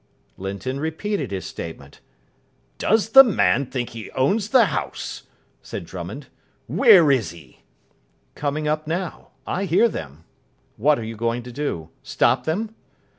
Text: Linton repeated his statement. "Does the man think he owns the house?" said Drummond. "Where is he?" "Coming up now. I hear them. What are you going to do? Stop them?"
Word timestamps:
Linton 0.35 0.79
repeated 0.79 1.29
his 1.29 1.45
statement. 1.45 1.99
"Does 2.79 3.09
the 3.09 3.23
man 3.23 3.67
think 3.67 3.89
he 3.89 4.09
owns 4.13 4.49
the 4.49 4.65
house?" 4.73 5.25
said 5.61 5.85
Drummond. 5.85 6.25
"Where 6.65 7.11
is 7.11 7.29
he?" 7.29 7.59
"Coming 8.33 8.67
up 8.67 8.87
now. 8.87 9.27
I 9.45 9.65
hear 9.65 9.87
them. 9.87 10.23
What 10.75 10.97
are 10.97 11.03
you 11.05 11.15
going 11.15 11.43
to 11.43 11.51
do? 11.51 11.89
Stop 12.01 12.45
them?" 12.45 12.73